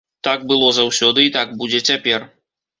Так 0.27 0.45
было 0.51 0.69
заўсёды 0.79 1.27
і 1.27 1.33
так 1.37 1.55
будзе 1.63 1.85
цяпер. 1.93 2.29